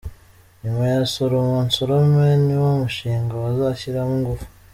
Nyuma 0.61 0.83
ya 0.91 0.99
‘Soroma 1.13 1.57
Nsorome’ 1.67 2.29
ni 2.45 2.55
wo 2.61 2.69
mushinga 2.81 3.33
bazashyiramo 3.43 4.13
ingufu. 4.19 4.45